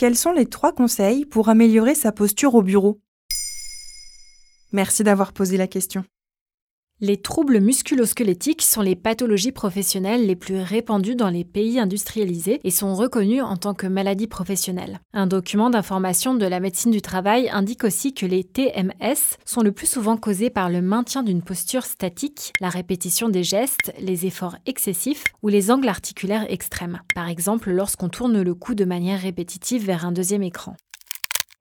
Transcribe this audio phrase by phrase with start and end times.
[0.00, 3.02] quels sont les trois conseils pour améliorer sa posture au bureau?
[4.72, 6.06] Merci d'avoir posé la question.
[7.02, 12.70] Les troubles musculosquelettiques sont les pathologies professionnelles les plus répandues dans les pays industrialisés et
[12.70, 15.00] sont reconnues en tant que maladies professionnelles.
[15.14, 19.72] Un document d'information de la médecine du travail indique aussi que les TMS sont le
[19.72, 24.56] plus souvent causés par le maintien d'une posture statique, la répétition des gestes, les efforts
[24.66, 29.86] excessifs ou les angles articulaires extrêmes, par exemple lorsqu'on tourne le cou de manière répétitive
[29.86, 30.76] vers un deuxième écran.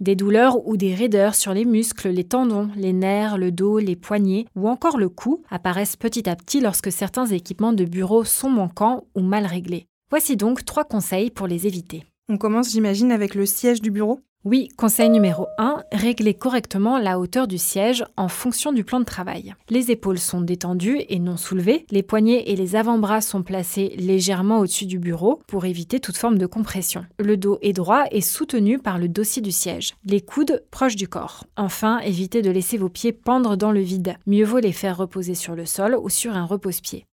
[0.00, 3.94] Des douleurs ou des raideurs sur les muscles, les tendons, les nerfs, le dos, les
[3.94, 8.50] poignets ou encore le cou apparaissent petit à petit lorsque certains équipements de bureau sont
[8.50, 9.86] manquants ou mal réglés.
[10.10, 12.04] Voici donc trois conseils pour les éviter.
[12.28, 14.20] On commence, j'imagine, avec le siège du bureau?
[14.44, 19.06] Oui, conseil numéro 1, régler correctement la hauteur du siège en fonction du plan de
[19.06, 19.54] travail.
[19.70, 24.58] Les épaules sont détendues et non soulevées, les poignets et les avant-bras sont placés légèrement
[24.58, 27.06] au-dessus du bureau pour éviter toute forme de compression.
[27.18, 31.08] Le dos est droit et soutenu par le dossier du siège, les coudes proches du
[31.08, 31.44] corps.
[31.56, 34.16] Enfin, évitez de laisser vos pieds pendre dans le vide.
[34.26, 37.06] Mieux vaut les faire reposer sur le sol ou sur un repose-pied.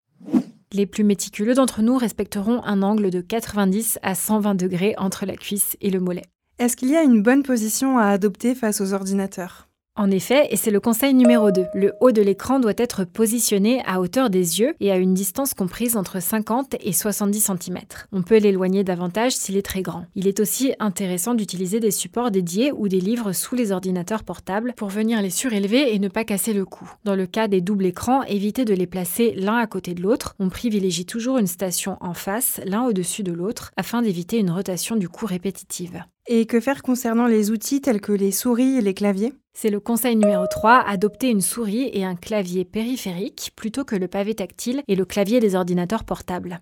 [0.74, 5.38] Les plus méticuleux d'entre nous respecteront un angle de 90 à 120 degrés entre la
[5.38, 6.24] cuisse et le mollet.
[6.62, 9.68] Est-ce qu'il y a une bonne position à adopter face aux ordinateurs?
[9.96, 13.82] En effet, et c'est le conseil numéro 2, le haut de l'écran doit être positionné
[13.88, 17.80] à hauteur des yeux et à une distance comprise entre 50 et 70 cm.
[18.12, 20.06] On peut l'éloigner davantage s'il est très grand.
[20.14, 24.76] Il est aussi intéressant d'utiliser des supports dédiés ou des livres sous les ordinateurs portables
[24.78, 26.88] pour venir les surélever et ne pas casser le cou.
[27.06, 30.36] Dans le cas des doubles écrans, évitez de les placer l'un à côté de l'autre.
[30.38, 34.96] On privilégie toujours une station en face, l'un au-dessus de l'autre, afin d'éviter une rotation
[34.96, 36.04] du cou répétitive.
[36.28, 39.34] Et que faire concernant les outils tels que les souris et les claviers?
[39.54, 44.08] C'est le conseil numéro 3, adopter une souris et un clavier périphérique plutôt que le
[44.08, 46.60] pavé tactile et le clavier des ordinateurs portables.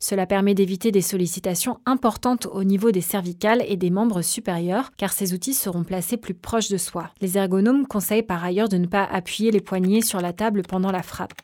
[0.00, 5.12] Cela permet d'éviter des sollicitations importantes au niveau des cervicales et des membres supérieurs, car
[5.12, 7.10] ces outils seront placés plus proches de soi.
[7.20, 10.90] Les ergonomes conseillent par ailleurs de ne pas appuyer les poignets sur la table pendant
[10.90, 11.34] la frappe.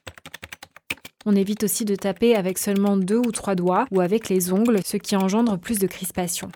[1.27, 4.81] On évite aussi de taper avec seulement deux ou trois doigts ou avec les ongles,
[4.85, 6.50] ce qui engendre plus de crispation.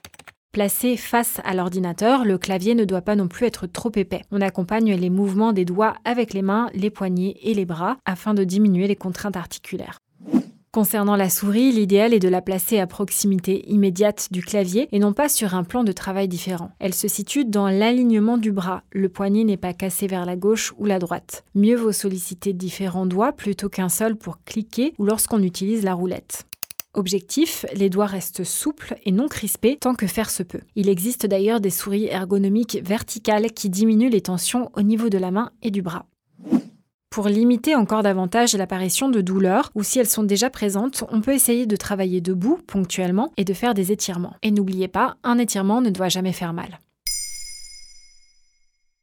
[0.52, 4.20] Placé face à l'ordinateur, le clavier ne doit pas non plus être trop épais.
[4.30, 8.34] On accompagne les mouvements des doigts avec les mains, les poignets et les bras afin
[8.34, 9.98] de diminuer les contraintes articulaires.
[10.70, 15.14] Concernant la souris, l'idéal est de la placer à proximité immédiate du clavier et non
[15.14, 16.70] pas sur un plan de travail différent.
[16.80, 18.82] Elle se situe dans l'alignement du bras.
[18.92, 21.44] Le poignet n'est pas cassé vers la gauche ou la droite.
[21.54, 26.44] Mieux vaut solliciter différents doigts plutôt qu'un seul pour cliquer ou lorsqu'on utilise la roulette.
[26.94, 30.60] Objectif, les doigts restent souples et non crispés tant que faire se peut.
[30.76, 35.30] Il existe d'ailleurs des souris ergonomiques verticales qui diminuent les tensions au niveau de la
[35.30, 36.04] main et du bras.
[37.08, 41.34] Pour limiter encore davantage l'apparition de douleurs, ou si elles sont déjà présentes, on peut
[41.34, 44.36] essayer de travailler debout ponctuellement et de faire des étirements.
[44.42, 46.78] Et n'oubliez pas, un étirement ne doit jamais faire mal.